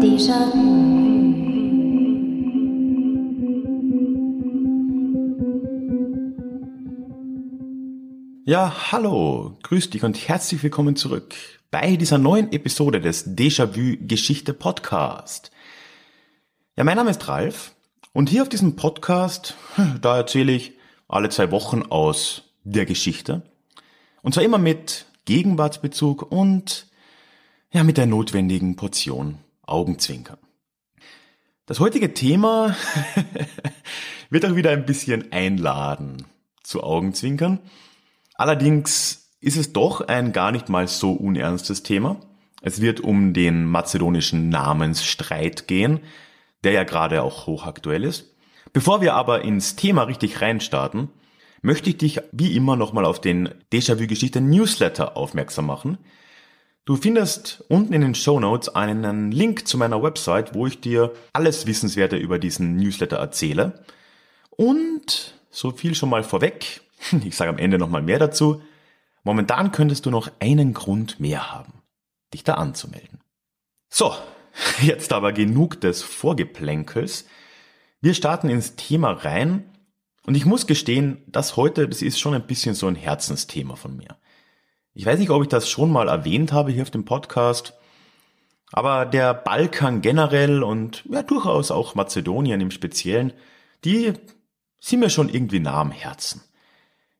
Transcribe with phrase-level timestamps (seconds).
[0.00, 0.75] 地上
[8.48, 11.34] Ja, hallo, grüß dich und herzlich willkommen zurück
[11.72, 15.50] bei dieser neuen Episode des Déjà-vu Geschichte Podcast.
[16.76, 17.72] Ja, mein Name ist Ralf
[18.12, 19.56] und hier auf diesem Podcast,
[20.00, 20.74] da erzähle ich
[21.08, 23.42] alle zwei Wochen aus der Geschichte.
[24.22, 26.86] Und zwar immer mit Gegenwartsbezug und
[27.72, 30.38] ja, mit der notwendigen Portion Augenzwinkern.
[31.66, 32.76] Das heutige Thema
[34.30, 36.26] wird auch wieder ein bisschen einladen
[36.62, 37.58] zu Augenzwinkern.
[38.36, 42.20] Allerdings ist es doch ein gar nicht mal so unernstes Thema.
[42.62, 46.00] Es wird um den mazedonischen Namensstreit gehen,
[46.64, 48.34] der ja gerade auch hochaktuell ist.
[48.72, 51.08] Bevor wir aber ins Thema richtig reinstarten,
[51.62, 55.98] möchte ich dich wie immer nochmal auf den Déjà-vu-Geschichte Newsletter aufmerksam machen.
[56.84, 61.12] Du findest unten in den Show Notes einen Link zu meiner Website, wo ich dir
[61.32, 63.84] alles Wissenswerte über diesen Newsletter erzähle.
[64.50, 66.82] Und so viel schon mal vorweg.
[67.24, 68.62] Ich sage am Ende nochmal mehr dazu.
[69.24, 71.82] Momentan könntest du noch einen Grund mehr haben,
[72.32, 73.20] dich da anzumelden.
[73.88, 74.14] So,
[74.82, 77.26] jetzt aber genug des Vorgeplänkels.
[78.00, 79.64] Wir starten ins Thema rein
[80.26, 83.96] und ich muss gestehen, das heute, das ist schon ein bisschen so ein Herzensthema von
[83.96, 84.16] mir.
[84.92, 87.74] Ich weiß nicht, ob ich das schon mal erwähnt habe hier auf dem Podcast,
[88.72, 93.32] aber der Balkan generell und ja durchaus auch Mazedonien im Speziellen,
[93.84, 94.12] die
[94.80, 96.42] sind mir schon irgendwie nah am Herzen.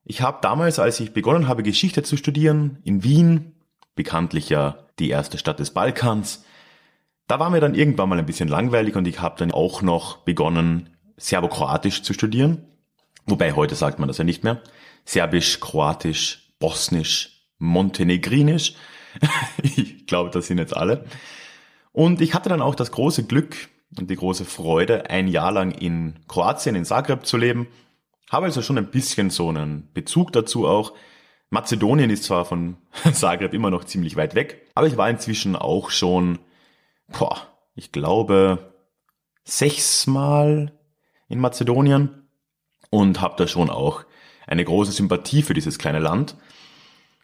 [0.09, 3.57] Ich habe damals, als ich begonnen habe, Geschichte zu studieren, in Wien,
[3.97, 6.45] bekanntlich ja die erste Stadt des Balkans,
[7.27, 10.19] da war mir dann irgendwann mal ein bisschen langweilig und ich habe dann auch noch
[10.19, 12.63] begonnen, Serbokroatisch zu studieren.
[13.25, 14.63] Wobei heute sagt man das ja nicht mehr.
[15.05, 18.75] Serbisch, Kroatisch, Bosnisch, Montenegrinisch.
[19.63, 21.05] ich glaube, das sind jetzt alle.
[21.91, 23.57] Und ich hatte dann auch das große Glück
[23.99, 27.67] und die große Freude, ein Jahr lang in Kroatien, in Zagreb zu leben
[28.31, 30.93] habe also schon ein bisschen so einen Bezug dazu auch.
[31.51, 32.77] Mazedonien ist zwar von
[33.13, 36.39] Zagreb immer noch ziemlich weit weg, aber ich war inzwischen auch schon,
[37.09, 37.41] boah,
[37.75, 38.73] ich glaube,
[39.45, 40.73] sechsmal
[41.29, 42.29] in Mazedonien
[42.91, 44.05] und habe da schon auch
[44.47, 46.37] eine große Sympathie für dieses kleine Land.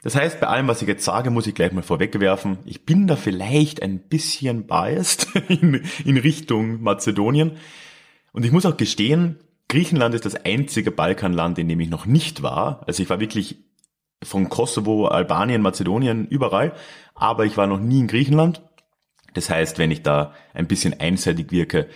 [0.02, 3.06] Das heißt, bei allem, was ich jetzt sage, muss ich gleich mal vorwegwerfen, ich bin
[3.06, 7.52] da vielleicht ein bisschen biased in, in Richtung Mazedonien.
[8.32, 9.38] Und ich muss auch gestehen,
[9.72, 12.82] Griechenland ist das einzige Balkanland, in dem ich noch nicht war.
[12.86, 13.56] Also ich war wirklich
[14.22, 16.74] von Kosovo, Albanien, Mazedonien, überall,
[17.14, 18.60] aber ich war noch nie in Griechenland.
[19.32, 21.88] Das heißt, wenn ich da ein bisschen einseitig wirke,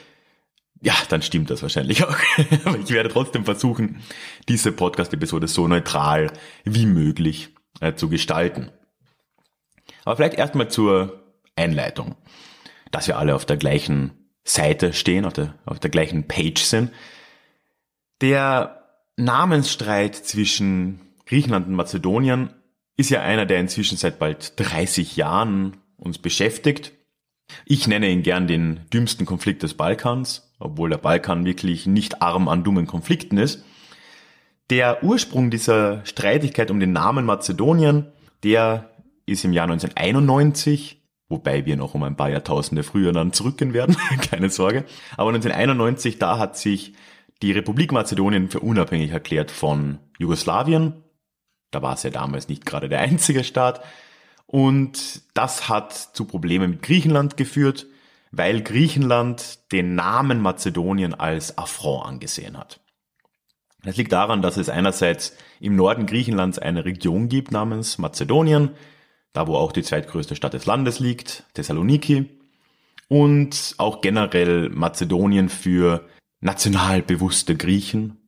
[0.80, 2.16] ja, dann stimmt das wahrscheinlich auch.
[2.64, 4.00] aber ich werde trotzdem versuchen,
[4.48, 6.32] diese Podcast-Episode so neutral
[6.64, 7.50] wie möglich
[7.82, 8.70] äh, zu gestalten.
[10.06, 11.20] Aber vielleicht erstmal zur
[11.56, 12.14] Einleitung,
[12.90, 14.12] dass wir alle auf der gleichen
[14.44, 16.90] Seite stehen, auf der, auf der gleichen Page sind.
[18.20, 18.82] Der
[19.16, 22.50] Namensstreit zwischen Griechenland und Mazedonien
[22.96, 26.92] ist ja einer, der inzwischen seit bald 30 Jahren uns beschäftigt.
[27.64, 32.48] Ich nenne ihn gern den dümmsten Konflikt des Balkans, obwohl der Balkan wirklich nicht arm
[32.48, 33.64] an dummen Konflikten ist.
[34.70, 38.06] Der Ursprung dieser Streitigkeit um den Namen Mazedonien,
[38.42, 38.90] der
[39.26, 43.96] ist im Jahr 1991, wobei wir noch um ein paar Jahrtausende früher dann zurückgehen werden,
[44.30, 44.84] keine Sorge.
[45.16, 46.94] Aber 1991, da hat sich
[47.42, 51.04] die Republik Mazedonien für unabhängig erklärt von Jugoslawien.
[51.70, 53.82] Da war es ja damals nicht gerade der einzige Staat.
[54.46, 57.86] Und das hat zu Problemen mit Griechenland geführt,
[58.30, 62.80] weil Griechenland den Namen Mazedonien als Affront angesehen hat.
[63.82, 68.70] Das liegt daran, dass es einerseits im Norden Griechenlands eine Region gibt namens Mazedonien,
[69.32, 72.30] da wo auch die zweitgrößte Stadt des Landes liegt, Thessaloniki,
[73.08, 76.08] und auch generell Mazedonien für
[76.40, 78.18] national bewusste Griechen,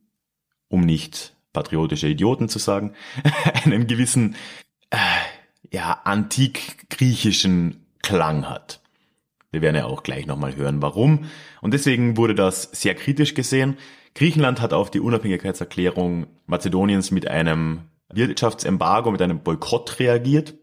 [0.67, 2.93] um nicht patriotische Idioten zu sagen,
[3.63, 4.35] einen gewissen,
[4.89, 4.97] äh,
[5.71, 8.81] ja, antik-griechischen Klang hat.
[9.51, 11.25] Wir werden ja auch gleich nochmal hören, warum.
[11.61, 13.77] Und deswegen wurde das sehr kritisch gesehen.
[14.13, 20.55] Griechenland hat auf die Unabhängigkeitserklärung Mazedoniens mit einem Wirtschaftsembargo, mit einem Boykott reagiert.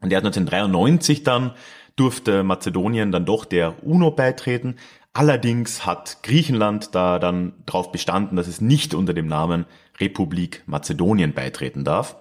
[0.00, 1.52] Und er hat 1993 dann
[2.00, 4.76] durfte Mazedonien dann doch der UNO beitreten.
[5.12, 9.66] Allerdings hat Griechenland da dann darauf bestanden, dass es nicht unter dem Namen
[9.98, 12.16] Republik Mazedonien beitreten darf.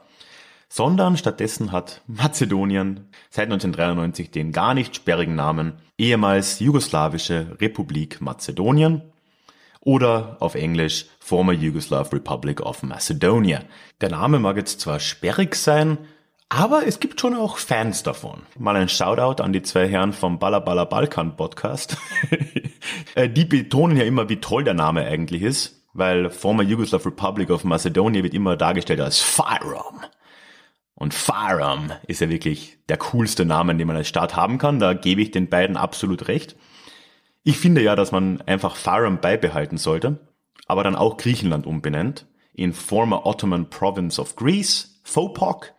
[0.71, 9.01] sondern stattdessen hat Mazedonien seit 1993 den gar nicht sperrigen Namen ehemals jugoslawische Republik Mazedonien
[9.81, 13.61] oder auf Englisch Former Yugoslav Republic of Macedonia.
[14.01, 15.97] Der Name mag jetzt zwar sperrig sein,
[16.49, 18.41] aber es gibt schon auch Fans davon.
[18.57, 21.97] Mal ein Shoutout an die zwei Herren vom Balla Balla Balkan Podcast.
[23.15, 27.49] Äh, die betonen ja immer, wie toll der Name eigentlich ist, weil Former Yugoslav Republic
[27.49, 30.01] of Macedonia wird immer dargestellt als Firearm.
[30.93, 34.79] Und Firearm ist ja wirklich der coolste Name, den man als Staat haben kann.
[34.79, 36.55] Da gebe ich den beiden absolut recht.
[37.43, 40.19] Ich finde ja, dass man einfach Firearm beibehalten sollte,
[40.67, 45.73] aber dann auch Griechenland umbenennt in Former Ottoman Province of Greece, FOPOC.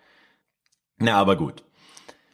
[1.00, 1.64] Na, aber gut.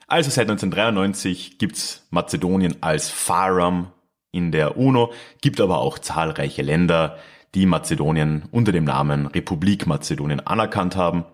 [0.09, 3.93] Also seit 1993 gibt's Mazedonien als Firearm
[4.33, 7.19] in der UNO, gibt aber auch zahlreiche Länder,
[7.55, 11.25] die Mazedonien unter dem Namen Republik Mazedonien anerkannt haben.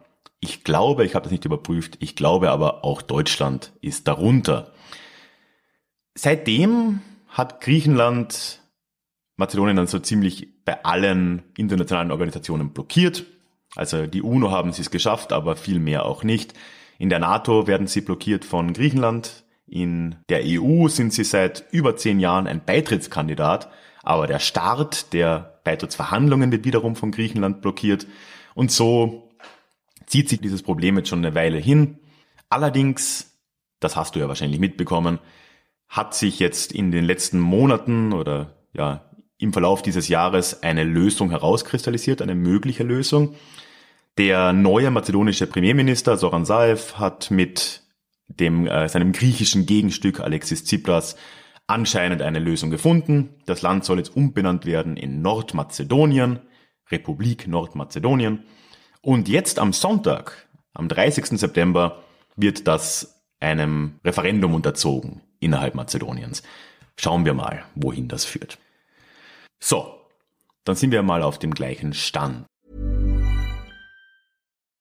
[0.40, 4.72] Ich glaube, ich habe das nicht überprüft, ich glaube aber auch Deutschland ist darunter.
[6.14, 8.60] Seitdem hat Griechenland
[9.36, 13.24] Mazedonien dann so ziemlich bei allen internationalen Organisationen blockiert.
[13.74, 16.54] Also die UNO haben sie es geschafft, aber viel mehr auch nicht.
[16.98, 19.44] In der NATO werden sie blockiert von Griechenland.
[19.66, 23.70] In der EU sind sie seit über zehn Jahren ein Beitrittskandidat,
[24.02, 28.06] aber der Start der Beitrittsverhandlungen wird wiederum von Griechenland blockiert.
[28.54, 29.30] Und so
[30.06, 31.98] zieht sich dieses Problem jetzt schon eine Weile hin.
[32.48, 33.38] Allerdings,
[33.80, 35.18] das hast du ja wahrscheinlich mitbekommen,
[35.88, 41.30] hat sich jetzt in den letzten Monaten oder ja im Verlauf dieses Jahres eine Lösung
[41.30, 43.34] herauskristallisiert, eine mögliche Lösung.
[44.18, 47.82] Der neue mazedonische Premierminister Soran Saev hat mit
[48.28, 51.16] dem, äh, seinem griechischen Gegenstück Alexis Tsipras
[51.66, 53.30] anscheinend eine Lösung gefunden.
[53.46, 56.40] Das Land soll jetzt umbenannt werden in Nordmazedonien,
[56.90, 58.44] Republik Nordmazedonien.
[59.00, 61.38] Und jetzt am Sonntag, am 30.
[61.38, 62.02] September,
[62.36, 66.42] wird das einem Referendum unterzogen innerhalb Mazedoniens.
[66.96, 68.58] Schauen wir mal, wohin das führt.
[69.58, 70.00] So,
[70.64, 72.46] dann sind wir mal auf dem gleichen Stand.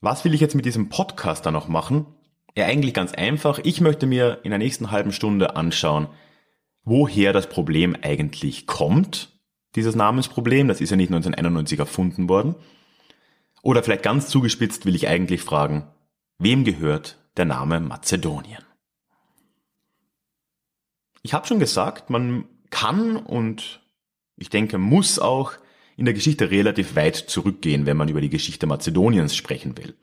[0.00, 2.06] Was will ich jetzt mit diesem Podcast dann noch machen?
[2.56, 3.58] Ja, eigentlich ganz einfach.
[3.62, 6.08] Ich möchte mir in der nächsten halben Stunde anschauen,
[6.84, 9.40] woher das Problem eigentlich kommt,
[9.74, 10.68] dieses Namensproblem.
[10.68, 12.54] Das ist ja nicht 1991 erfunden worden.
[13.62, 15.88] Oder vielleicht ganz zugespitzt will ich eigentlich fragen,
[16.38, 18.64] wem gehört der Name Mazedonien?
[21.22, 23.80] Ich habe schon gesagt, man kann und
[24.36, 25.54] ich denke muss auch
[25.96, 29.94] in der Geschichte relativ weit zurückgehen, wenn man über die Geschichte Mazedoniens sprechen will.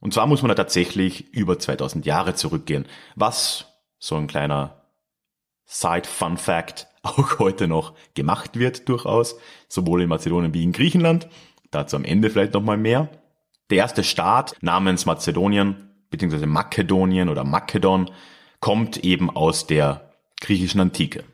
[0.00, 2.86] Und zwar muss man da tatsächlich über 2000 Jahre zurückgehen,
[3.16, 3.66] was
[3.98, 4.86] so ein kleiner
[5.66, 9.36] Side Fun Fact auch heute noch gemacht wird durchaus,
[9.68, 11.28] sowohl in Mazedonien wie in Griechenland.
[11.70, 13.08] Dazu am Ende vielleicht nochmal mehr.
[13.70, 16.46] Der erste Staat namens Mazedonien bzw.
[16.46, 18.10] Makedonien oder Makedon
[18.58, 21.24] kommt eben aus der griechischen Antike.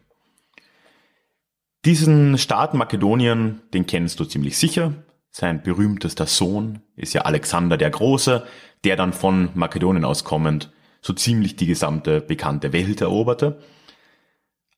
[1.86, 4.92] Diesen Staat Makedonien, den kennst du ziemlich sicher.
[5.30, 8.44] Sein berühmtester Sohn ist ja Alexander der Große,
[8.82, 13.60] der dann von Makedonien aus kommend so ziemlich die gesamte bekannte Welt eroberte.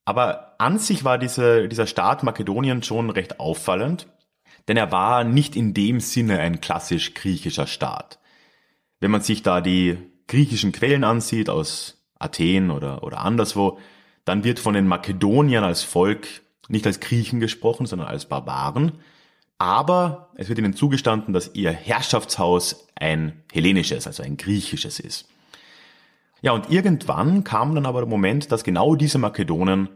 [0.04, 4.06] Aber an sich war diese, dieser Staat Makedonien schon recht auffallend,
[4.68, 8.18] denn er war nicht in dem Sinne ein klassisch griechischer Staat.
[9.00, 9.96] Wenn man sich da die
[10.26, 13.78] griechischen Quellen ansieht aus Athen oder, oder anderswo,
[14.26, 16.28] dann wird von den Makedoniern als Volk
[16.68, 18.92] nicht als Griechen gesprochen, sondern als Barbaren.
[19.58, 25.28] Aber es wird ihnen zugestanden, dass ihr Herrschaftshaus ein hellenisches, also ein griechisches ist.
[26.40, 29.88] Ja, und irgendwann kam dann aber der Moment, dass genau diese Makedonen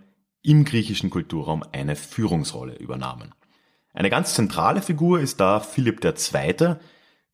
[0.42, 3.32] im griechischen Kulturraum eine Führungsrolle übernahmen.
[3.94, 6.76] Eine ganz zentrale Figur ist da Philipp II.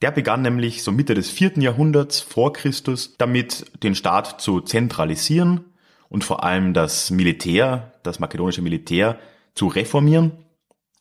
[0.02, 5.64] Der begann nämlich so Mitte des vierten Jahrhunderts vor Christus damit, den Staat zu zentralisieren
[6.08, 9.18] und vor allem das Militär, das makedonische Militär
[9.54, 10.32] zu reformieren.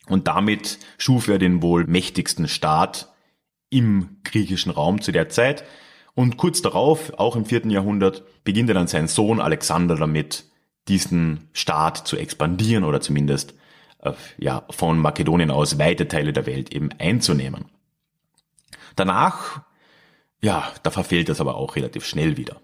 [0.08, 3.14] Und damit schuf er den wohl mächtigsten Staat
[3.70, 5.64] im griechischen Raum zu der Zeit.
[6.14, 10.46] Und kurz darauf, auch im vierten Jahrhundert, beginnt dann sein Sohn Alexander damit,
[10.88, 13.54] diesen Staat zu expandieren oder zumindest
[14.00, 17.66] äh, ja, von Makedonien aus weite Teile der Welt eben einzunehmen.
[18.96, 19.62] Danach,
[20.42, 22.62] ja, da verfehlt das aber auch relativ schnell wieder.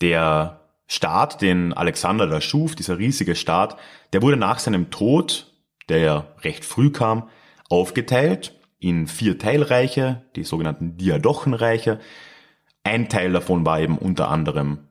[0.00, 3.78] Der Staat, den Alexander da schuf, dieser riesige Staat,
[4.12, 5.52] der wurde nach seinem Tod,
[5.88, 7.28] der ja recht früh kam,
[7.70, 12.00] aufgeteilt in vier Teilreiche, die sogenannten Diadochenreiche.
[12.82, 14.88] Ein Teil davon war eben unter anderem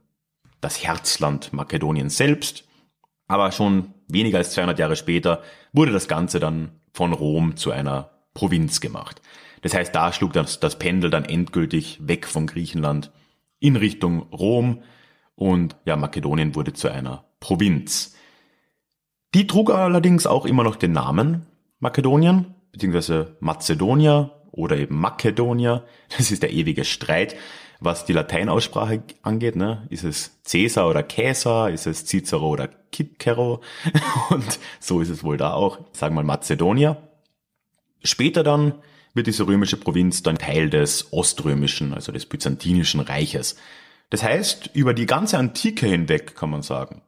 [0.62, 2.66] das Herzland Makedonien selbst,
[3.28, 8.10] aber schon weniger als 200 Jahre später wurde das Ganze dann von Rom zu einer
[8.34, 9.22] Provinz gemacht.
[9.62, 13.12] Das heißt, da schlug das, das Pendel dann endgültig weg von Griechenland
[13.60, 14.84] in Richtung Rom
[15.36, 18.16] und ja, Makedonien wurde zu einer Provinz.
[19.34, 21.48] Die trug allerdings auch immer noch den Namen
[21.80, 25.84] Makedonien, beziehungsweise Mazedonia oder eben Makedonia.
[26.16, 27.36] Das ist der ewige Streit,
[27.80, 29.56] was die Lateinaussprache angeht.
[29.56, 29.86] Ne?
[29.90, 31.72] Ist es Caesar oder Caesar?
[31.72, 33.62] Ist es Cicero oder Cicero?
[34.30, 35.80] Und so ist es wohl da auch.
[35.92, 36.98] Sagen wir mal Mazedonia.
[38.04, 38.75] Später dann
[39.13, 43.58] wird diese römische Provinz dann Teil des oströmischen, also des byzantinischen Reiches.
[44.13, 47.01] Das heißt, über die ganze Antike hinweg kann man sagen,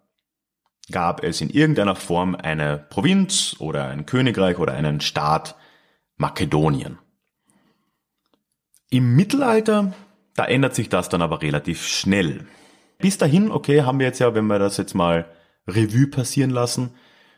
[0.89, 5.53] gab es in irgendeiner Form eine Provinz oder ein Königreich oder einen Staat
[6.17, 6.97] Makedonien.
[8.89, 9.93] Im Mittelalter,
[10.33, 12.47] da ändert sich das dann aber relativ schnell.
[12.97, 15.29] Bis dahin, okay, haben wir jetzt ja, wenn wir das jetzt mal
[15.67, 16.95] Revue passieren lassen,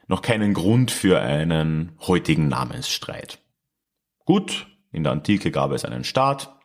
[0.08, 3.40] noch keinen Grund für einen heutigen Namensstreit.
[4.24, 6.58] Gut, in der Antike gab es einen Staat,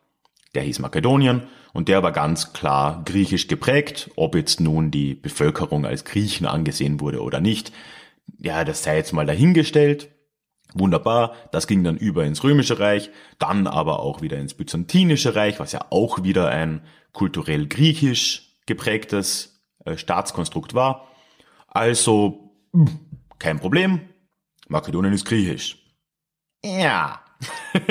[0.54, 5.87] der hieß Makedonien und der war ganz klar griechisch geprägt, ob jetzt nun die Bevölkerung
[5.87, 7.73] als Griechen angesehen wurde oder nicht.
[8.38, 10.11] Ja, das sei jetzt mal dahingestellt.
[10.75, 15.61] Wunderbar, das ging dann über ins Römische Reich, dann aber auch wieder ins Byzantinische Reich,
[15.61, 21.09] was ja auch wieder ein kulturell griechisch geprägtes äh, Staatskonstrukt war.
[21.69, 22.55] Also,
[23.38, 24.00] kein Problem,
[24.69, 25.79] Makedonien ist griechisch.
[26.64, 27.23] Ja,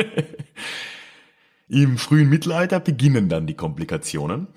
[1.71, 4.49] Im frühen Mittelalter beginnen dann die Komplikationen,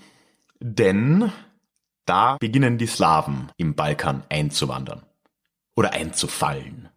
[0.58, 1.30] denn
[2.06, 5.04] da beginnen die Slawen im Balkan einzuwandern
[5.76, 6.88] oder einzufallen.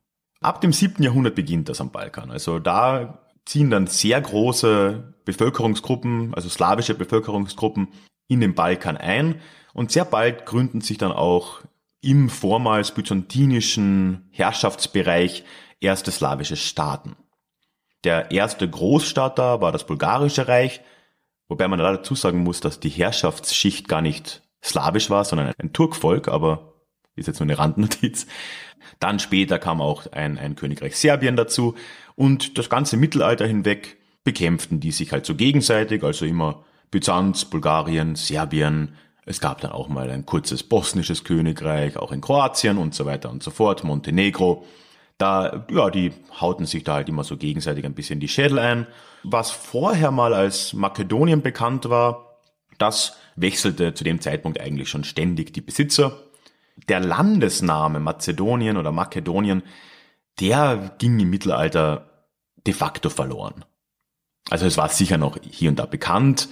[0.42, 1.04] Ab dem 7.
[1.04, 2.32] Jahrhundert beginnt das am Balkan.
[2.32, 7.90] Also da ziehen dann sehr große Bevölkerungsgruppen, also slawische Bevölkerungsgruppen
[8.28, 9.40] in den Balkan ein
[9.76, 11.62] und sehr bald gründen sich dann auch
[12.02, 15.44] im vormals byzantinischen Herrschaftsbereich
[15.80, 17.16] erste slawische Staaten.
[18.04, 20.82] Der erste Großstaat war das Bulgarische Reich,
[21.48, 26.28] wobei man dazu sagen muss, dass die Herrschaftsschicht gar nicht slawisch war, sondern ein Turkvolk,
[26.28, 26.74] aber
[27.16, 28.28] ist jetzt nur eine Randnotiz.
[29.00, 31.76] Dann später kam auch ein, ein Königreich Serbien dazu
[32.16, 38.16] und das ganze Mittelalter hinweg bekämpften die sich halt so gegenseitig, also immer Byzanz, Bulgarien,
[38.16, 38.96] Serbien.
[39.26, 43.30] Es gab dann auch mal ein kurzes bosnisches Königreich, auch in Kroatien und so weiter
[43.30, 44.66] und so fort, Montenegro.
[45.18, 48.88] Da, ja, die hauten sich da halt immer so gegenseitig ein bisschen die Schädel ein.
[49.24, 52.38] Was vorher mal als Makedonien bekannt war,
[52.78, 56.24] das wechselte zu dem Zeitpunkt eigentlich schon ständig die Besitzer.
[56.88, 59.64] Der Landesname Mazedonien oder Makedonien,
[60.40, 62.28] der ging im Mittelalter
[62.68, 63.66] de facto verloren.
[64.50, 66.48] Also es war sicher noch hier und da bekannt.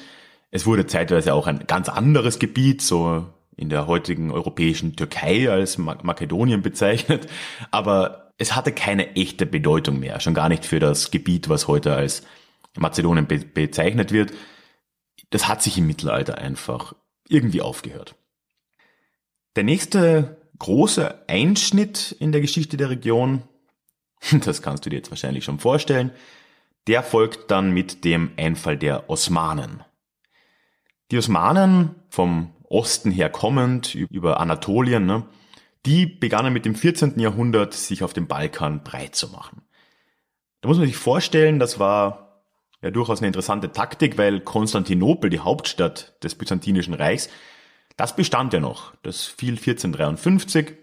[0.51, 5.77] Es wurde zeitweise auch ein ganz anderes Gebiet, so in der heutigen europäischen Türkei als
[5.77, 7.27] Makedonien bezeichnet.
[7.72, 11.96] Aber es hatte keine echte Bedeutung mehr, schon gar nicht für das Gebiet, was heute
[11.96, 12.24] als
[12.77, 14.34] Mazedonien be bezeichnet wird.
[15.30, 16.94] Das hat sich im Mittelalter einfach
[17.27, 18.15] irgendwie aufgehört.
[19.56, 23.44] Der nächste große Einschnitt in der Geschichte der Region,
[24.44, 26.12] das kannst du dir jetzt wahrscheinlich schon vorstellen,
[26.88, 29.84] der folgt dann mit dem Einfall der Osmanen.
[31.12, 35.24] Die Osmanen vom Osten her kommend über Anatolien, ne,
[35.86, 37.20] die begannen mit dem 14.
[37.20, 39.62] Jahrhundert sich auf dem Balkan breit zu machen.
[40.62, 42.44] Da muss man sich vorstellen, das war
[42.82, 47.30] ja durchaus eine interessante Taktik, weil Konstantinopel, die Hauptstadt des Byzantinischen Reichs,
[47.98, 48.94] das bestand ja noch.
[49.04, 50.74] Das fiel 1453,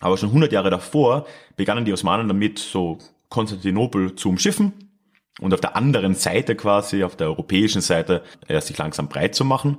[0.00, 4.90] aber schon 100 Jahre davor begannen die Osmanen damit, so Konstantinopel zu umschiffen
[5.40, 9.44] und auf der anderen Seite quasi, auf der europäischen Seite, erst sich langsam breit zu
[9.44, 9.78] machen.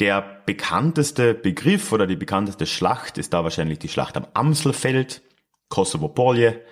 [0.00, 5.22] Der bekannteste Begriff oder die bekannteste Schlacht ist da wahrscheinlich die Schlacht am Amselfeld,
[5.68, 6.62] Kosovo Polje.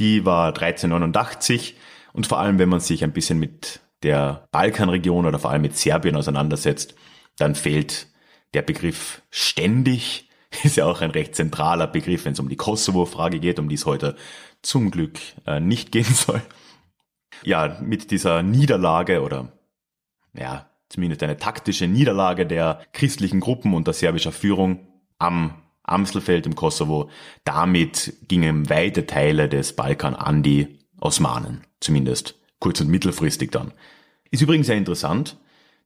[0.00, 1.76] Die war 1389
[2.12, 5.76] und vor allem, wenn man sich ein bisschen mit der Balkanregion oder vor allem mit
[5.76, 6.94] Serbien auseinandersetzt,
[7.38, 8.08] dann fehlt
[8.54, 10.28] der Begriff ständig.
[10.64, 13.76] Ist ja auch ein recht zentraler Begriff, wenn es um die Kosovo-Frage geht, um die
[13.76, 14.16] es heute
[14.62, 16.42] zum Glück äh, nicht gehen soll.
[17.44, 19.52] Ja, mit dieser Niederlage oder
[20.32, 24.86] ja, zumindest eine taktische Niederlage der christlichen Gruppen unter serbischer Führung
[25.18, 27.10] am Amstelfeld im Kosovo.
[27.44, 33.72] Damit gingen weite Teile des Balkan an die Osmanen, zumindest kurz- und mittelfristig dann.
[34.30, 35.36] Ist übrigens sehr interessant,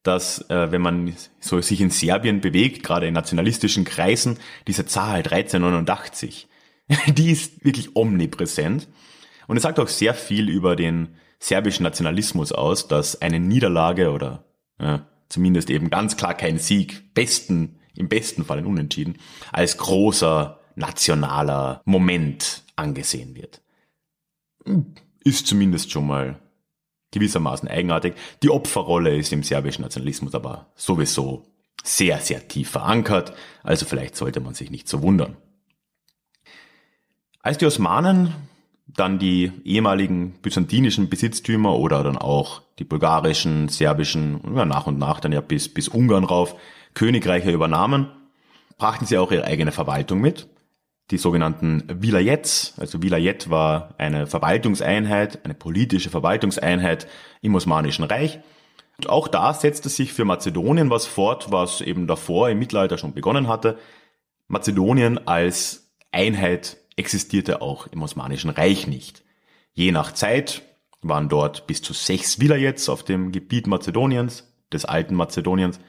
[0.02, 5.18] dass äh, wenn man so sich in Serbien bewegt, gerade in nationalistischen Kreisen, diese Zahl
[5.18, 6.48] 1389,
[7.08, 8.88] die ist wirklich omnipräsent.
[9.46, 14.44] Und es sagt auch sehr viel über den serbischen Nationalismus aus, dass eine Niederlage oder
[14.80, 19.18] ja, zumindest eben ganz klar kein Sieg, besten, im besten Fall ein Unentschieden,
[19.52, 23.60] als großer nationaler Moment angesehen wird.
[25.24, 26.40] Ist zumindest schon mal
[27.10, 28.14] gewissermaßen eigenartig.
[28.42, 31.46] Die Opferrolle ist im serbischen Nationalismus aber sowieso
[31.82, 33.32] sehr, sehr tief verankert,
[33.62, 35.36] also vielleicht sollte man sich nicht so wundern.
[37.40, 38.34] Als die Osmanen
[38.88, 45.20] dann die ehemaligen byzantinischen Besitztümer oder dann auch die bulgarischen, serbischen, ja, nach und nach
[45.20, 46.56] dann ja bis, bis Ungarn rauf,
[46.94, 48.08] Königreiche übernahmen,
[48.78, 50.48] brachten sie auch ihre eigene Verwaltung mit.
[51.10, 57.06] Die sogenannten Vilayets, also Vilayet war eine Verwaltungseinheit, eine politische Verwaltungseinheit
[57.40, 58.40] im Osmanischen Reich.
[58.98, 63.14] Und auch da setzte sich für Mazedonien was fort, was eben davor im Mittelalter schon
[63.14, 63.78] begonnen hatte.
[64.48, 69.22] Mazedonien als Einheit existierte auch im Osmanischen Reich nicht.
[69.72, 70.62] Je nach Zeit
[71.02, 75.80] waren dort bis zu sechs Vilayets auf dem Gebiet Mazedoniens, des alten Mazedoniens.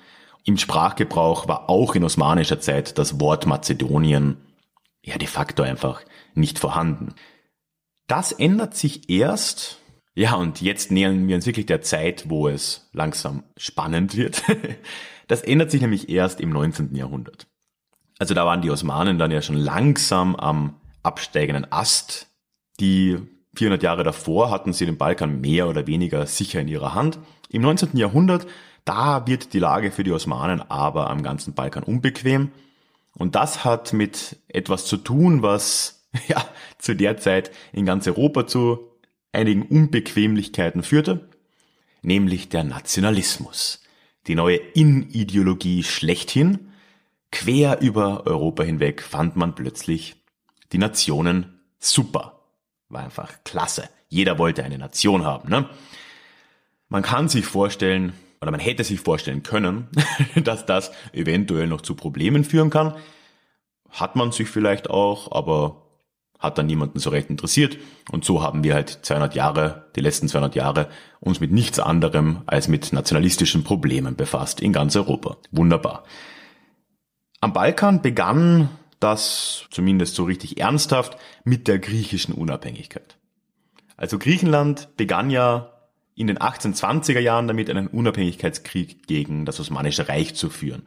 [0.46, 4.38] Im Sprachgebrauch war auch in osmanischer Zeit das Wort Mazedonien
[5.04, 6.01] ja de facto einfach
[6.34, 7.16] nicht vorhanden.
[8.08, 9.80] Das ändert sich erst,
[10.16, 14.44] ja, und jetzt nähern wir uns wirklich der Zeit, wo es langsam spannend wird.
[15.28, 16.96] Das ändert sich nämlich erst im 19.
[16.96, 17.46] Jahrhundert.
[18.18, 22.27] Also da waren die Osmanen dann ja schon langsam am absteigenden Ast.
[22.79, 23.18] Die
[23.56, 27.20] 400 Jahre davor hatten sie den Balkan mehr oder weniger sicher in ihrer Hand.
[27.50, 27.98] Im 19.
[27.98, 28.48] Jahrhundert,
[28.86, 32.51] da wird die Lage für die Osmanen aber am ganzen Balkan unbequem.
[33.18, 36.44] Und das hat mit etwas zu tun, was ja
[36.77, 38.89] zu der Zeit in ganz Europa zu
[39.32, 41.29] einigen Unbequemlichkeiten führte,
[42.01, 43.82] nämlich der Nationalismus.
[44.27, 46.72] Die neue In-Ideologie schlechthin.
[47.32, 50.18] Quer über Europa hinweg fand man plötzlich
[50.71, 52.41] die Nationen super.
[52.89, 53.89] War einfach klasse.
[54.08, 55.49] Jeder wollte eine Nation haben.
[55.49, 55.69] Ne?
[56.88, 59.88] Man kann sich vorstellen, oder man hätte sich vorstellen können,
[60.43, 62.95] dass das eventuell noch zu Problemen führen kann.
[63.89, 65.89] Hat man sich vielleicht auch, aber
[66.39, 67.77] hat dann niemanden so recht interessiert.
[68.12, 70.88] Und so haben wir halt 200 Jahre, die letzten 200 Jahre,
[71.19, 75.38] uns mit nichts anderem als mit nationalistischen Problemen befasst in ganz Europa.
[75.51, 76.05] Wunderbar.
[77.41, 83.17] Am Balkan begann das zumindest so richtig ernsthaft mit der griechischen Unabhängigkeit.
[83.97, 85.73] Also Griechenland begann ja
[86.15, 90.83] in den 1820er Jahren damit einen Unabhängigkeitskrieg gegen das Osmanische Reich zu führen.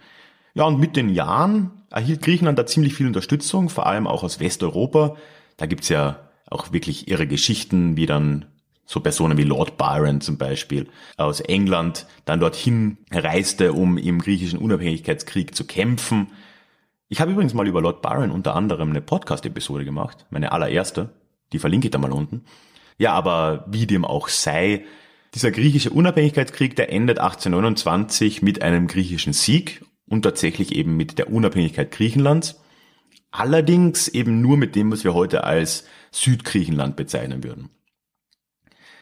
[0.55, 4.40] Ja, und mit den Jahren erhielt Griechenland da ziemlich viel Unterstützung, vor allem auch aus
[4.40, 5.16] Westeuropa.
[5.57, 8.44] Da gibt's ja auch wirklich irre Geschichten, wie dann
[8.85, 14.59] so Personen wie Lord Byron zum Beispiel aus England dann dorthin reiste, um im griechischen
[14.59, 16.29] Unabhängigkeitskrieg zu kämpfen.
[17.12, 21.11] Ich habe übrigens mal über Lord Byron unter anderem eine Podcast-Episode gemacht, meine allererste,
[21.53, 22.46] die verlinke ich da mal unten.
[22.96, 24.87] Ja, aber wie dem auch sei,
[25.35, 31.31] dieser griechische Unabhängigkeitskrieg, der endet 1829 mit einem griechischen Sieg und tatsächlich eben mit der
[31.31, 32.62] Unabhängigkeit Griechenlands.
[33.31, 37.68] Allerdings eben nur mit dem, was wir heute als Südgriechenland bezeichnen würden.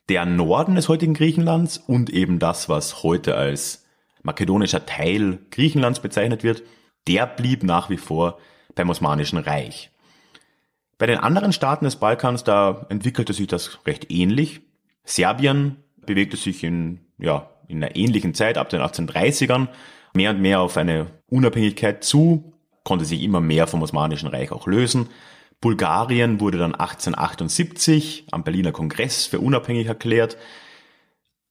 [0.08, 3.84] Der Norden des heutigen Griechenlands und eben das, was heute als
[4.24, 6.64] makedonischer Teil Griechenlands bezeichnet wird,
[7.06, 8.38] der blieb nach wie vor
[8.74, 9.90] beim Osmanischen Reich.
[10.98, 14.60] Bei den anderen Staaten des Balkans, da entwickelte sich das recht ähnlich.
[15.04, 19.68] Serbien bewegte sich in, ja, in einer ähnlichen Zeit ab den 1830ern
[20.12, 22.52] mehr und mehr auf eine Unabhängigkeit zu,
[22.84, 25.08] konnte sich immer mehr vom Osmanischen Reich auch lösen.
[25.60, 30.36] Bulgarien wurde dann 1878 am Berliner Kongress für unabhängig erklärt.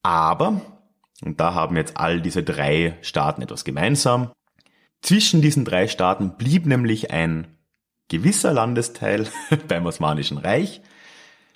[0.02, 0.62] Aber,
[1.24, 4.32] und da haben jetzt all diese drei Staaten etwas gemeinsam,
[5.02, 7.48] zwischen diesen drei Staaten blieb nämlich ein
[8.08, 9.28] gewisser Landesteil
[9.68, 10.82] beim Osmanischen Reich.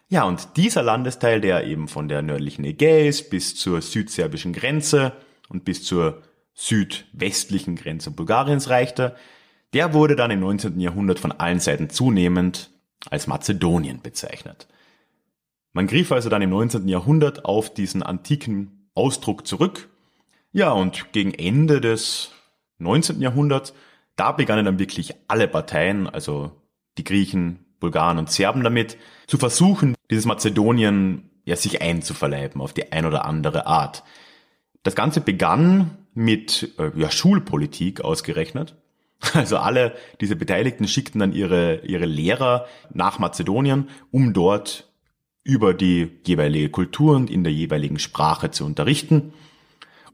[0.10, 5.14] Ja, und dieser Landesteil, der eben von der nördlichen Ägäis bis zur südserbischen Grenze
[5.50, 6.22] und bis zur
[6.54, 9.16] südwestlichen Grenze Bulgariens reichte,
[9.74, 10.80] der wurde dann im 19.
[10.80, 12.70] Jahrhundert von allen Seiten zunehmend
[13.10, 14.68] als Mazedonien bezeichnet.
[15.74, 16.88] Man griff also dann im 19.
[16.88, 19.90] Jahrhundert auf diesen antiken Ausdruck zurück.
[20.52, 22.32] Ja, und gegen Ende des
[22.84, 23.22] 19.
[23.22, 23.74] Jahrhundert,
[24.16, 26.52] da begannen dann wirklich alle Parteien, also
[26.98, 32.92] die Griechen, Bulgaren und Serben damit, zu versuchen, dieses Mazedonien ja sich einzuverleiben auf die
[32.92, 34.04] ein oder andere Art.
[34.84, 38.76] Das Ganze begann mit äh, ja, Schulpolitik ausgerechnet.
[39.34, 44.92] Also alle diese Beteiligten schickten dann ihre, ihre Lehrer nach Mazedonien, um dort
[45.46, 49.34] über die jeweilige Kultur und in der jeweiligen Sprache zu unterrichten.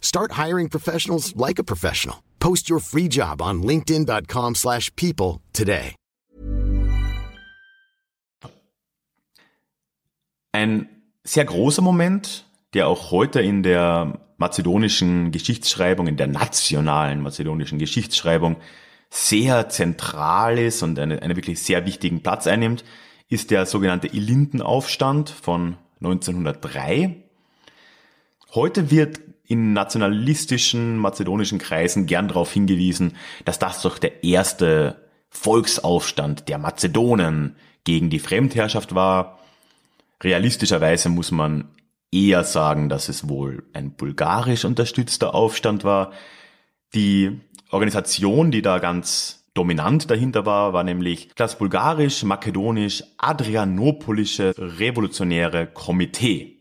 [0.00, 2.22] Start hiring professionals like a professional.
[2.40, 5.94] Post your free job on linkedin.com/people slash people today.
[10.52, 10.88] Ein
[11.22, 18.56] sehr großer Moment, der auch heute in der mazedonischen Geschichtsschreibung, in der nationalen mazedonischen Geschichtsschreibung
[19.10, 22.84] sehr zentral ist und eine, einen wirklich sehr wichtigen Platz einnimmt,
[23.28, 27.16] ist der sogenannte Ilindenaufstand von 1903.
[28.54, 36.48] Heute wird in nationalistischen mazedonischen Kreisen gern darauf hingewiesen, dass das doch der erste Volksaufstand
[36.48, 39.38] der Mazedonen gegen die Fremdherrschaft war.
[40.22, 41.68] Realistischerweise muss man
[42.12, 46.12] eher sagen, dass es wohl ein bulgarisch unterstützter Aufstand war.
[46.94, 56.56] Die Organisation, die da ganz dominant dahinter war, war nämlich das bulgarisch-makedonisch-adrianopolische Revolutionäre Komitee.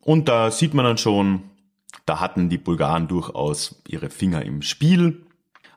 [0.00, 1.44] Und da sieht man dann schon,
[2.06, 5.24] da hatten die Bulgaren durchaus ihre Finger im Spiel.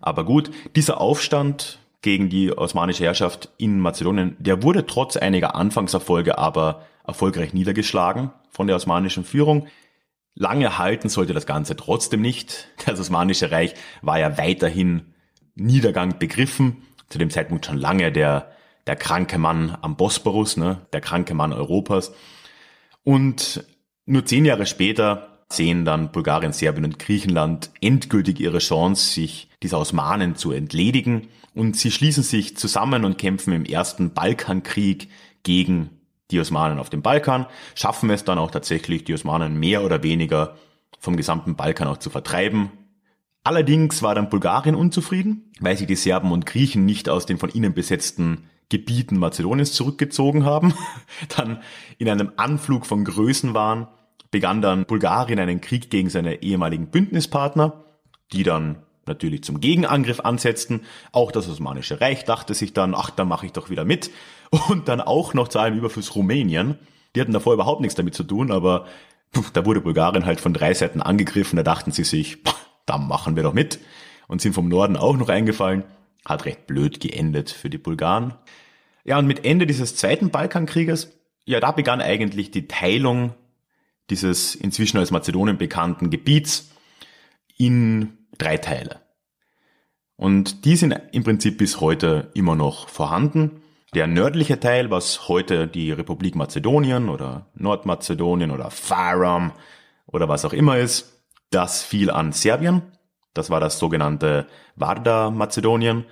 [0.02, 6.38] Aber gut, dieser Aufstand gegen die osmanische Herrschaft in Mazedonien, der wurde trotz einiger Anfangserfolge
[6.38, 9.68] aber erfolgreich niedergeschlagen von der osmanischen Führung.
[10.36, 12.68] Lange halten sollte das Ganze trotzdem nicht.
[12.86, 15.14] Das Osmanische Reich war ja weiterhin
[15.56, 16.84] Niedergang begriffen.
[17.10, 18.52] Zu dem Zeitpunkt schon lange der,
[18.86, 22.14] der kranke Mann am Bosporus, ne, der kranke Mann Europas.
[23.04, 23.64] Und
[24.06, 29.80] nur zehn Jahre später sehen dann Bulgarien, Serbien und Griechenland endgültig ihre Chance, sich dieser
[29.80, 31.28] Osmanen zu entledigen.
[31.54, 35.10] Und sie schließen sich zusammen und kämpfen im ersten Balkankrieg
[35.44, 35.90] gegen
[36.32, 40.58] die Osmanen auf dem Balkan, schaffen es dann auch tatsächlich, die Osmanen mehr oder weniger
[41.00, 42.72] vom gesamten Balkan auch zu vertreiben.
[43.44, 47.50] Allerdings war dann Bulgarien unzufrieden, weil sich die Serben und Griechen nicht aus den von
[47.50, 50.74] ihnen besetzten Gebieten Mazedoniens zurückgezogen haben,
[51.38, 51.62] dann
[51.98, 53.88] in einem Anflug von Größen waren,
[54.32, 57.84] begann dann Bulgarien einen Krieg gegen seine ehemaligen Bündnispartner,
[58.34, 60.82] die dann natürlich zum Gegenangriff ansetzten.
[61.12, 64.12] Auch das Osmanische Reich dachte sich dann, ach, dann mache ich doch wieder mit.
[64.70, 66.78] Und dann auch noch zu allem Überfluss Rumänien.
[67.16, 68.86] Die hatten davor überhaupt nichts damit zu tun, aber
[69.36, 71.58] pff, da wurde Bulgarien halt von drei Seiten angegriffen.
[71.58, 72.38] Da dachten sie sich,
[72.86, 73.80] da machen wir doch mit.
[74.28, 75.86] Und sind vom Norden auch noch eingefallen.
[76.26, 78.34] Hat recht blöd geendet für die Bulgaren.
[79.06, 83.34] Ja, und mit Ende dieses zweiten Balkankrieges, ja, da begann eigentlich die Teilung
[84.10, 86.72] dieses inzwischen als Mazedonien bekannten Gebiets
[87.58, 89.02] in drei Teile.
[90.16, 93.62] Und die sind im Prinzip bis heute immer noch vorhanden.
[93.94, 99.54] Der nördliche Teil, was heute die Republik Mazedonien oder Nordmazedonien oder Faram
[100.08, 102.82] oder was auch immer ist, das fiel an Serbien.
[103.34, 106.06] Das war das sogenannte Varda-Mazedonien.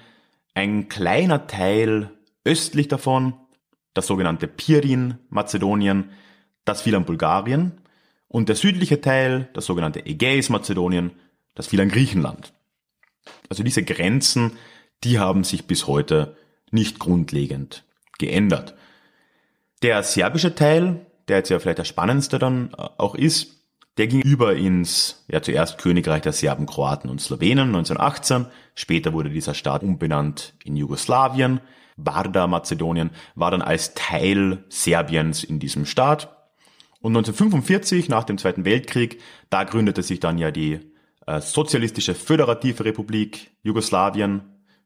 [0.53, 2.11] Ein kleiner Teil
[2.45, 3.33] östlich davon,
[3.93, 6.11] das sogenannte Pirin-Mazedonien,
[6.63, 7.81] das fiel an Bulgarien.
[8.35, 11.11] Und der südliche Teil, das sogenannte Ägäis-Mazedonien,
[11.53, 12.51] das fiel an Griechenland.
[13.47, 14.57] Also diese Grenzen,
[15.05, 16.35] die haben sich bis heute
[16.69, 17.85] nicht grundlegend
[18.19, 18.75] geändert.
[19.83, 23.53] Der serbische Teil, der jetzt ja vielleicht der spannendste dann äh, auch ist,
[23.95, 28.47] der ging über ins, ja zuerst Königreich der Serben, Kroaten und Slowenen 1918.
[28.73, 31.61] Später wurde dieser Staat umbenannt in Jugoslawien.
[31.95, 36.34] Barda, Mazedonien, war dann als Teil Serbiens in diesem Staat.
[37.05, 40.79] Und 1945, nach dem Zweiten Weltkrieg, da gründete sich dann ja die
[41.27, 44.41] äh, Sozialistische Föderative Republik Jugoslawien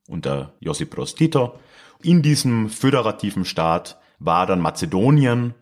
[0.05, 1.57] unter Josip Broz Tito.
[2.03, 5.53] In diesem föderativen Staat war dann Mazedonien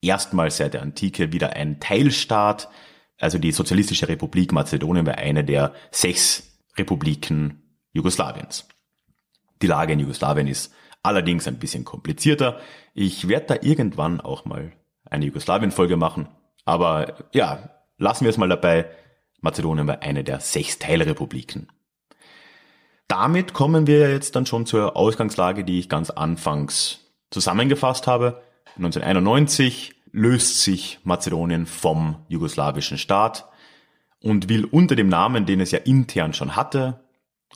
[0.00, 2.68] erstmals seit der Antike wieder ein Teilstaat.
[3.20, 8.66] Also die Sozialistische Republik Mazedonien war eine der sechs Republiken Jugoslawiens.
[9.62, 12.58] Die Lage in Jugoslawien ist allerdings ein bisschen komplizierter.
[12.92, 14.72] Ich werde da irgendwann auch mal
[15.12, 16.28] eine Jugoslawien-Folge machen.
[16.64, 18.86] Aber ja, lassen wir es mal dabei.
[19.40, 21.68] Mazedonien war eine der sechs Teilrepubliken.
[23.08, 28.42] Damit kommen wir jetzt dann schon zur Ausgangslage, die ich ganz anfangs zusammengefasst habe.
[28.76, 33.48] 1991 löst sich Mazedonien vom jugoslawischen Staat
[34.20, 37.00] und will unter dem Namen, den es ja intern schon hatte,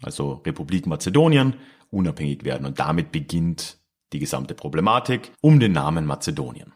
[0.03, 1.55] also Republik Mazedonien,
[1.91, 2.67] unabhängig werden.
[2.67, 3.79] Und damit beginnt
[4.13, 6.73] die gesamte Problematik um den Namen Mazedonien.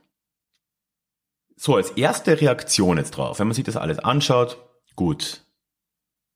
[1.62, 4.56] So, als erste Reaktion jetzt drauf, wenn man sich das alles anschaut,
[4.96, 5.42] gut.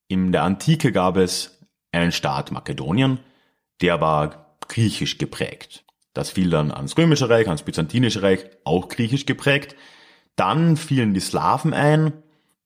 [0.07, 1.57] In der Antike gab es
[1.91, 3.17] einen Staat Makedonien,
[3.81, 5.83] der war griechisch geprägt.
[6.13, 9.75] Das fiel dann ans Römische Reich, ans Byzantinische Reich, auch griechisch geprägt.
[10.35, 12.13] Dann fielen die Slawen ein,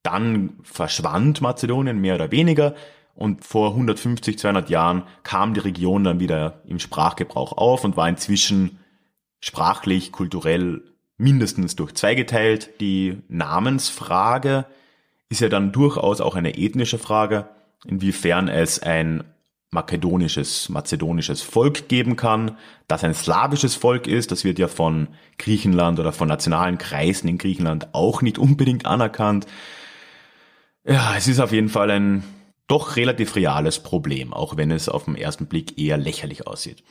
[0.03, 2.75] dann verschwand Mazedonien mehr oder weniger
[3.15, 8.09] und vor 150, 200 Jahren kam die Region dann wieder im Sprachgebrauch auf und war
[8.09, 8.79] inzwischen
[9.39, 10.88] sprachlich, kulturell
[11.19, 12.79] mindestens durch zwei geteilt.
[12.79, 14.65] Die Namensfrage
[15.29, 17.49] ist ja dann durchaus auch eine ethnische Frage,
[17.85, 19.23] inwiefern es ein
[19.71, 24.31] makedonisches, mazedonisches Volk geben kann, das ein slawisches Volk ist.
[24.31, 29.45] Das wird ja von Griechenland oder von nationalen Kreisen in Griechenland auch nicht unbedingt anerkannt.
[30.83, 32.23] Ja, es ist auf jeden Fall ein
[32.67, 36.83] doch relativ reales Problem, auch wenn es auf den ersten Blick eher lächerlich aussieht.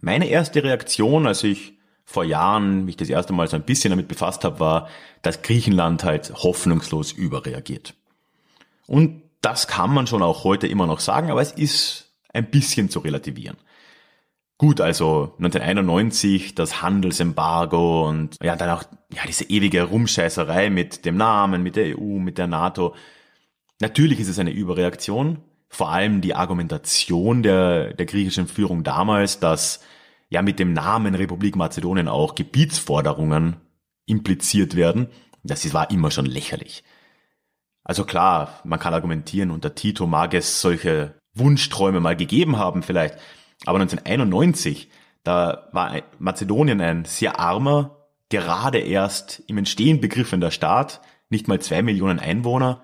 [0.00, 4.08] Meine erste Reaktion, als ich vor Jahren mich das erste Mal so ein bisschen damit
[4.08, 4.88] befasst habe, war,
[5.22, 7.94] dass Griechenland halt hoffnungslos überreagiert.
[8.86, 12.90] Und das kann man schon auch heute immer noch sagen, aber es ist ein bisschen
[12.90, 13.56] zu relativieren.
[14.56, 21.16] Gut, also 1991 das Handelsembargo und ja, dann auch ja, diese ewige Rumscheißerei mit dem
[21.16, 22.94] Namen, mit der EU, mit der NATO.
[23.80, 25.38] Natürlich ist es eine Überreaktion,
[25.68, 29.80] vor allem die Argumentation der, der griechischen Führung damals, dass
[30.34, 33.56] ja mit dem Namen Republik Mazedonien auch Gebietsforderungen
[34.06, 35.08] impliziert werden,
[35.42, 36.84] das war immer schon lächerlich.
[37.84, 43.14] Also klar, man kann argumentieren, unter Tito mag es solche Wunschträume mal gegeben haben vielleicht,
[43.64, 44.90] aber 1991,
[45.22, 47.96] da war Mazedonien ein sehr armer,
[48.28, 52.82] gerade erst im Entstehen begriffener Staat, nicht mal zwei Millionen Einwohner,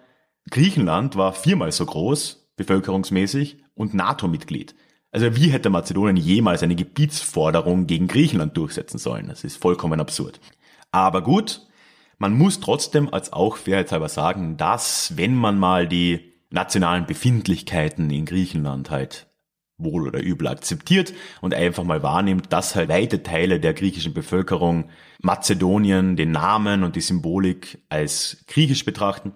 [0.51, 4.75] Griechenland war viermal so groß, bevölkerungsmäßig, und NATO-Mitglied.
[5.13, 9.29] Also wie hätte Mazedonien jemals eine Gebietsforderung gegen Griechenland durchsetzen sollen?
[9.29, 10.41] Das ist vollkommen absurd.
[10.93, 11.67] Aber gut,
[12.19, 18.25] man muss trotzdem als auch fairheitshalber sagen, dass wenn man mal die nationalen Befindlichkeiten in
[18.25, 19.27] Griechenland halt
[19.79, 24.91] wohl oder übel akzeptiert und einfach mal wahrnimmt, dass halt weite Teile der griechischen Bevölkerung
[25.23, 29.33] Mazedonien, den Namen und die Symbolik als griechisch betrachten,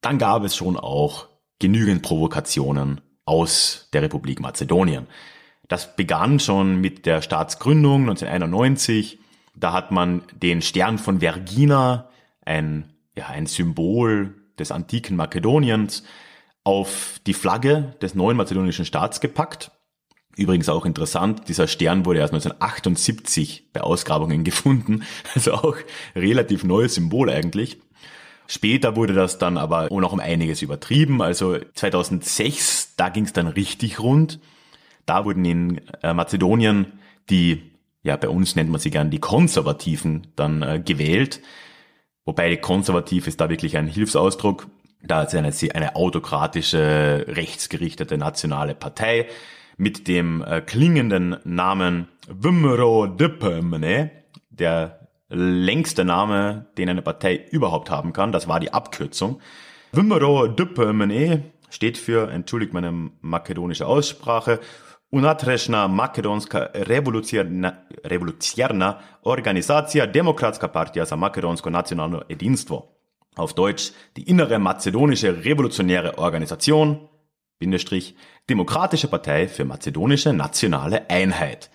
[0.00, 1.28] dann gab es schon auch
[1.60, 5.06] genügend Provokationen aus der Republik Mazedonien.
[5.68, 9.18] Das begann schon mit der Staatsgründung 1991.
[9.54, 12.10] Da hat man den Stern von Vergina,
[12.44, 16.02] ein, ja, ein Symbol des antiken Makedoniens,
[16.64, 19.70] auf die Flagge des neuen mazedonischen Staats gepackt.
[20.36, 25.04] Übrigens auch interessant, dieser Stern wurde erst 1978 bei Ausgrabungen gefunden,
[25.34, 25.76] also auch
[26.14, 27.78] relativ neues Symbol eigentlich.
[28.46, 31.22] Später wurde das dann aber noch um einiges übertrieben.
[31.22, 34.40] Also 2006, da ging es dann richtig rund.
[35.06, 36.92] Da wurden in äh, Mazedonien
[37.30, 41.40] die, ja bei uns nennt man sie gern die Konservativen dann äh, gewählt.
[42.24, 44.68] Wobei konservativ ist da wirklich ein Hilfsausdruck.
[45.02, 49.26] Da ist eine, eine autokratische, rechtsgerichtete nationale Partei
[49.76, 54.10] mit dem äh, klingenden Namen Vimro Dipemne,
[54.50, 55.01] der
[55.32, 58.32] längste Name, den eine Partei überhaupt haben kann.
[58.32, 59.40] Das war die Abkürzung.
[59.92, 64.60] Vimero Dupemene steht für, entschuldigt meine makedonische Aussprache,
[65.12, 67.72] Unatrešna makedonska revolucionarna,
[68.04, 72.88] revolucionarna organizacija Demokratska partija za makedonsko nacionalno jedinstvo.
[73.36, 77.08] Auf Deutsch die innere mazedonische revolutionäre Organisation,
[77.58, 78.14] Bindestrich,
[78.48, 81.70] Demokratische Partei für mazedonische nationale Einheit.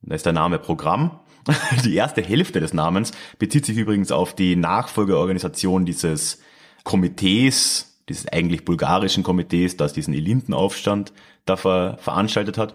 [0.00, 1.20] Da ist der Name Programm
[1.84, 6.40] Die erste Hälfte des Namens bezieht sich übrigens auf die Nachfolgeorganisation dieses
[6.84, 11.12] Komitees, dieses eigentlich bulgarischen Komitees, das diesen Elintenaufstand
[11.44, 12.74] da ver veranstaltet hat.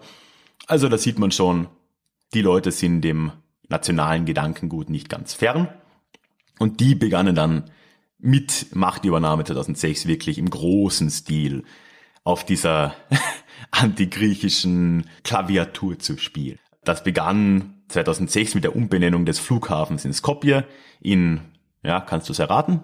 [0.66, 1.68] Also da sieht man schon,
[2.34, 3.32] die Leute sind dem
[3.68, 5.68] nationalen Gedankengut nicht ganz fern.
[6.58, 7.70] Und die begannen dann
[8.18, 11.64] mit Machtübernahme 2006 wirklich im großen Stil
[12.22, 12.94] auf dieser
[13.70, 16.58] antigriechischen Klaviatur zu spielen.
[16.84, 20.64] Das begann 2006 mit der Umbenennung des Flughafens in Skopje
[21.00, 21.40] in,
[21.82, 22.82] ja, kannst du es erraten?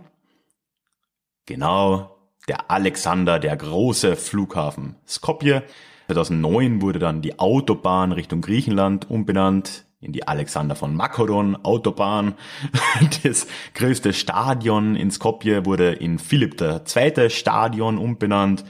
[1.47, 2.17] Genau,
[2.49, 5.63] der Alexander, der große Flughafen Skopje.
[6.07, 12.35] 2009 wurde dann die Autobahn Richtung Griechenland umbenannt in die Alexander von Makedon Autobahn.
[13.23, 17.31] Das größte Stadion in Skopje wurde in Philipp II.
[17.31, 18.65] Stadion umbenannt.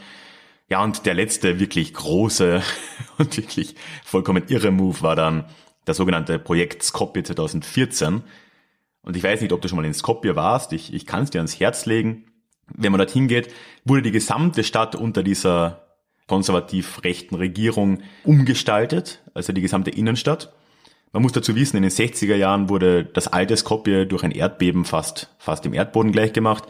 [0.69, 2.63] Ja, und der letzte wirklich große
[3.19, 5.45] und wirklich vollkommen irre Move war dann
[5.87, 8.23] das sogenannte Projekt Skopje 2014.
[9.03, 10.73] Und ich weiß nicht, ob du schon mal in Skopje warst.
[10.75, 12.27] Ich, ich kann es dir ans Herz legen.
[12.75, 15.87] Wenn man dorthin geht, wurde die gesamte Stadt unter dieser
[16.27, 20.53] konservativ rechten Regierung umgestaltet, also die gesamte Innenstadt.
[21.13, 24.85] Man muss dazu wissen, in den 60er Jahren wurde das alte Skopje durch ein Erdbeben
[24.85, 26.65] fast, fast dem Erdboden gleichgemacht.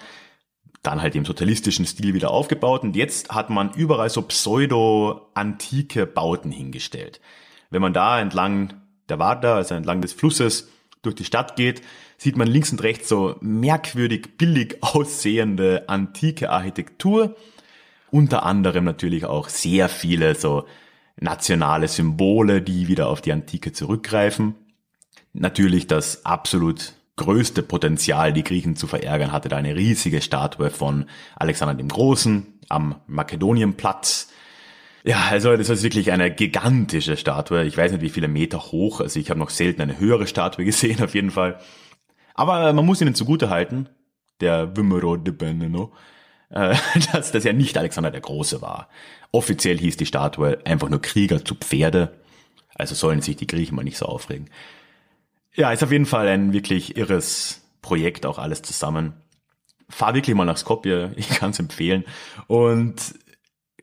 [0.82, 6.52] Dann halt im sozialistischen Stil wieder aufgebaut und jetzt hat man überall so pseudo-antike Bauten
[6.52, 7.22] hingestellt.
[7.70, 8.74] Wenn man da entlang
[9.08, 10.68] der Wader, also entlang des Flusses,
[11.02, 11.82] durch die Stadt geht,
[12.18, 17.36] sieht man links und rechts so merkwürdig billig aussehende antike Architektur.
[18.10, 20.66] Unter anderem natürlich auch sehr viele so
[21.18, 24.54] nationale Symbole, die wieder auf die Antike zurückgreifen.
[25.32, 31.06] Natürlich das absolut größte Potenzial, die Griechen zu verärgern, hatte da eine riesige Statue von
[31.34, 34.30] Alexander dem Großen am Makedonienplatz.
[35.06, 37.62] Ja, also das ist wirklich eine gigantische Statue.
[37.62, 39.00] Ich weiß nicht, wie viele Meter hoch.
[39.00, 41.60] Also ich habe noch selten eine höhere Statue gesehen, auf jeden Fall.
[42.34, 43.88] Aber man muss ihnen zugute halten,
[44.40, 45.92] der Wimero de Beneno,
[46.50, 46.74] äh,
[47.12, 48.88] dass das ja nicht Alexander der Große war.
[49.30, 52.12] Offiziell hieß die Statue einfach nur Krieger zu Pferde.
[52.74, 54.50] Also sollen sich die Griechen mal nicht so aufregen.
[55.54, 59.14] Ja, ist auf jeden Fall ein wirklich irres Projekt, auch alles zusammen.
[59.88, 62.04] Fahr wirklich mal nach Skopje, ich kann es empfehlen.
[62.48, 63.14] Und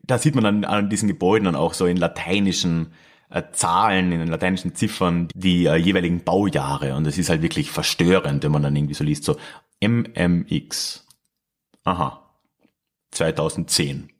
[0.06, 2.92] da sieht man dann an diesen Gebäuden dann auch so in lateinischen
[3.30, 6.94] äh, Zahlen, in den lateinischen Ziffern die äh, jeweiligen Baujahre.
[6.94, 9.36] Und es ist halt wirklich verstörend, wenn man dann irgendwie so liest, so
[9.82, 11.06] MMX.
[11.84, 12.20] Aha.
[13.10, 14.10] 2010.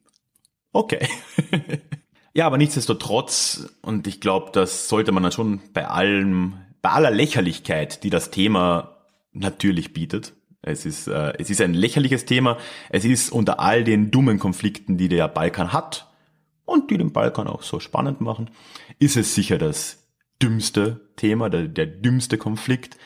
[0.71, 1.07] Okay.
[2.33, 7.11] ja, aber nichtsdestotrotz, und ich glaube, das sollte man dann schon bei allem, bei aller
[7.11, 8.97] Lächerlichkeit, die das Thema
[9.31, 10.33] natürlich bietet.
[10.65, 12.57] Es ist, äh, es ist ein lächerliches Thema.
[12.89, 16.11] Es ist unter all den dummen Konflikten, die der Balkan hat
[16.65, 18.49] und die den Balkan auch so spannend machen,
[18.99, 20.07] ist es sicher das
[20.41, 22.97] dümmste Thema, der, der dümmste Konflikt.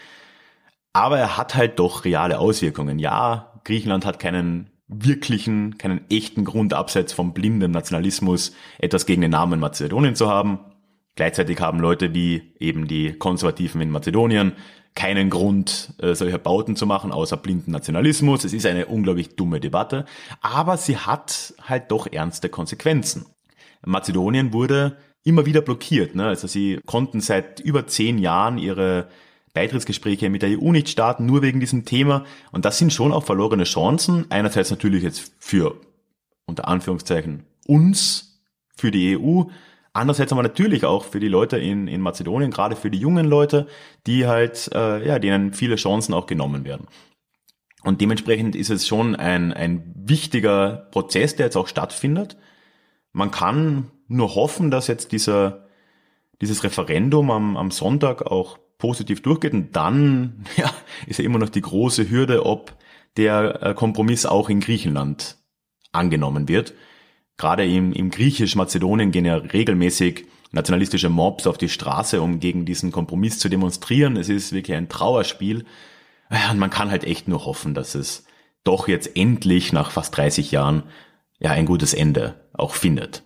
[0.94, 2.98] Aber er hat halt doch reale Auswirkungen.
[2.98, 9.32] Ja, Griechenland hat keinen wirklichen, keinen echten Grund abseits vom blinden Nationalismus etwas gegen den
[9.32, 10.60] Namen Mazedonien zu haben.
[11.16, 14.54] Gleichzeitig haben Leute wie eben die Konservativen in Mazedonien
[14.96, 18.44] keinen Grund, äh, solche Bauten zu machen, außer blinden Nationalismus.
[18.44, 20.06] Es ist eine unglaublich dumme Debatte,
[20.42, 23.26] aber sie hat halt doch ernste Konsequenzen.
[23.86, 26.16] Mazedonien wurde immer wieder blockiert.
[26.16, 26.26] Ne?
[26.26, 29.08] Also sie konnten seit über zehn Jahren ihre
[29.54, 32.26] Beitrittsgespräche mit der EU nicht starten, nur wegen diesem Thema.
[32.52, 34.26] Und das sind schon auch verlorene Chancen.
[34.30, 35.80] Einerseits natürlich jetzt für,
[36.46, 38.42] unter Anführungszeichen, uns,
[38.76, 39.44] für die EU.
[39.94, 43.68] Andererseits aber natürlich auch für die Leute in, in Mazedonien, gerade für die jungen Leute,
[44.06, 46.88] die halt, äh, ja, denen viele Chancen auch genommen werden.
[47.84, 52.38] Und dementsprechend ist es schon ein, ein wichtiger Prozess, der jetzt auch stattfindet.
[53.14, 55.68] Man kann nur hoffen, dass jetzt dieser,
[56.42, 59.54] dieses Referendum am, am Sonntag auch positiv durchgeht.
[59.54, 60.72] Und dann ja,
[61.08, 62.76] ist ja immer noch die große Hürde, ob
[63.18, 65.38] der äh, Kompromiss auch in Griechenland
[65.92, 66.74] angenommen wird.
[67.40, 72.92] Gerade im, im griechisch-Mazedonien gehen ja regelmäßig nationalistische Mobs auf die Straße, um gegen diesen
[72.92, 74.18] Kompromiss zu demonstrieren.
[74.18, 75.64] Es ist wirklich ein Trauerspiel.
[76.52, 78.26] Und man kann halt echt nur hoffen, dass es
[78.66, 80.84] doch jetzt endlich nach fast 30 Jahren
[81.40, 83.24] ja ein gutes Ende auch findet.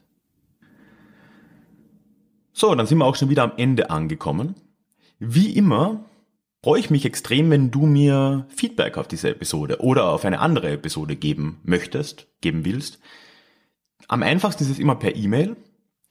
[2.54, 4.54] So, dann sind wir auch schon wieder am Ende angekommen.
[5.18, 6.06] Wie immer
[6.62, 10.70] freue ich mich extrem, wenn du mir Feedback auf diese Episode oder auf eine andere
[10.70, 13.00] Episode geben möchtest, geben willst.
[14.14, 15.56] Am einfachsten ist es immer per E-Mail.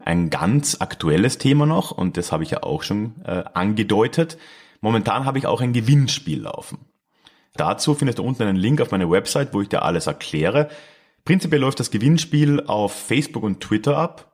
[0.09, 4.39] Ein ganz aktuelles Thema noch, und das habe ich ja auch schon äh, angedeutet.
[4.81, 6.79] Momentan habe ich auch ein Gewinnspiel laufen.
[7.53, 10.69] Dazu findest du unten einen Link auf meine Website, wo ich dir alles erkläre.
[11.25, 14.33] Prinzipiell läuft das Gewinnspiel auf Facebook und Twitter ab.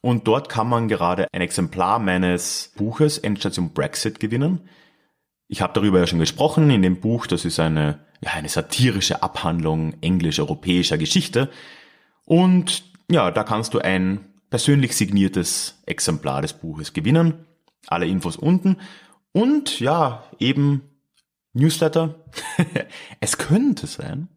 [0.00, 4.68] Und dort kann man gerade ein Exemplar meines Buches Endstation Brexit gewinnen.
[5.46, 7.28] Ich habe darüber ja schon gesprochen in dem Buch.
[7.28, 11.48] Das ist eine, ja, eine satirische Abhandlung englisch-europäischer Geschichte.
[12.24, 17.46] Und ja, da kannst du ein persönlich signiertes Exemplar des Buches gewinnen.
[17.86, 18.76] Alle Infos unten.
[19.32, 20.82] Und ja, eben
[21.54, 22.16] Newsletter.
[23.20, 24.28] es könnte sein,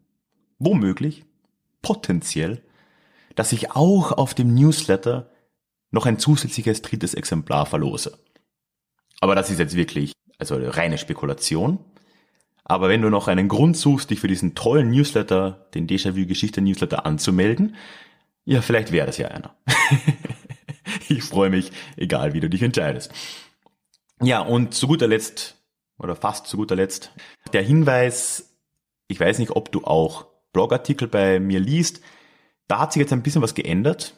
[0.58, 1.26] womöglich,
[1.82, 2.62] potenziell,
[3.34, 5.30] dass ich auch auf dem Newsletter
[5.90, 8.18] noch ein zusätzliches drittes Exemplar verlose.
[9.20, 11.78] Aber das ist jetzt wirklich, also reine Spekulation.
[12.64, 16.62] Aber wenn du noch einen Grund suchst, dich für diesen tollen Newsletter, den Déjà-vu Geschichte
[16.62, 17.76] Newsletter anzumelden,
[18.46, 19.54] ja, vielleicht wäre das ja einer.
[21.08, 23.12] ich freue mich, egal wie du dich entscheidest.
[24.22, 25.56] Ja, und zu guter Letzt,
[25.98, 27.10] oder fast zu guter Letzt,
[27.52, 28.56] der Hinweis,
[29.08, 32.00] ich weiß nicht, ob du auch Blogartikel bei mir liest,
[32.68, 34.14] da hat sich jetzt ein bisschen was geändert,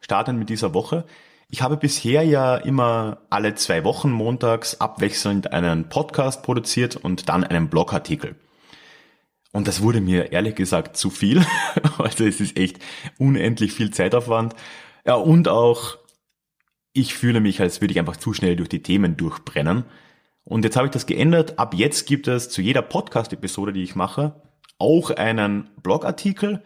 [0.00, 1.06] startend mit dieser Woche.
[1.48, 7.44] Ich habe bisher ja immer alle zwei Wochen montags abwechselnd einen Podcast produziert und dann
[7.44, 8.36] einen Blogartikel.
[9.52, 11.44] Und das wurde mir ehrlich gesagt zu viel.
[11.98, 12.78] Also es ist echt
[13.18, 14.54] unendlich viel Zeitaufwand.
[15.04, 15.98] Ja, und auch
[16.92, 19.84] ich fühle mich, als würde ich einfach zu schnell durch die Themen durchbrennen.
[20.44, 21.58] Und jetzt habe ich das geändert.
[21.58, 24.40] Ab jetzt gibt es zu jeder Podcast-Episode, die ich mache,
[24.78, 26.62] auch einen Blogartikel,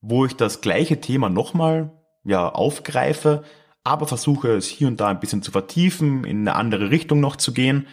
[0.00, 1.92] wo ich das gleiche Thema nochmal
[2.24, 3.44] ja, aufgreife,
[3.84, 7.36] aber versuche es hier und da ein bisschen zu vertiefen, in eine andere Richtung noch
[7.36, 7.86] zu gehen.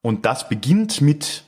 [0.00, 1.44] Und das beginnt mit,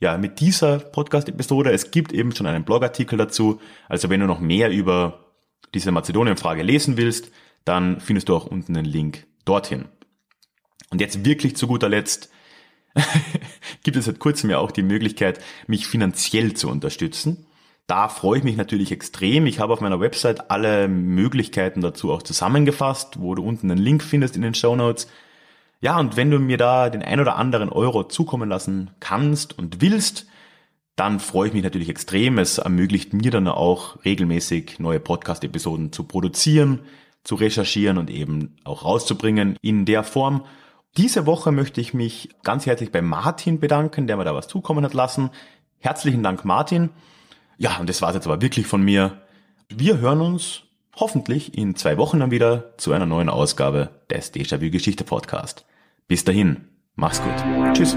[0.00, 1.72] ja, mit dieser Podcast-Episode.
[1.72, 3.60] Es gibt eben schon einen Blogartikel dazu.
[3.88, 5.32] Also wenn du noch mehr über
[5.74, 7.30] diese Mazedonien-Frage lesen willst,
[7.64, 9.86] dann findest du auch unten den Link dorthin.
[10.90, 12.30] Und jetzt wirklich zu guter Letzt
[13.82, 17.46] gibt es seit kurzem ja auch die Möglichkeit, mich finanziell zu unterstützen.
[17.86, 19.46] Da freue ich mich natürlich extrem.
[19.46, 24.02] Ich habe auf meiner Website alle Möglichkeiten dazu auch zusammengefasst, wo du unten einen Link
[24.02, 25.08] findest in den Show Notes.
[25.80, 29.80] Ja, und wenn du mir da den ein oder anderen Euro zukommen lassen kannst und
[29.80, 30.26] willst,
[30.96, 32.38] dann freue ich mich natürlich extrem.
[32.38, 36.80] Es ermöglicht mir dann auch regelmäßig neue Podcast-Episoden zu produzieren,
[37.22, 40.44] zu recherchieren und eben auch rauszubringen in der Form.
[40.96, 44.84] Diese Woche möchte ich mich ganz herzlich bei Martin bedanken, der mir da was zukommen
[44.84, 45.30] hat lassen.
[45.78, 46.90] Herzlichen Dank, Martin.
[47.56, 49.22] Ja, und das war's jetzt aber wirklich von mir.
[49.68, 50.62] Wir hören uns
[51.00, 55.64] hoffentlich in zwei Wochen dann wieder zu einer neuen Ausgabe des Déjà-vu Geschichte Podcast.
[56.06, 57.74] Bis dahin, mach's gut.
[57.74, 57.96] Tschüss.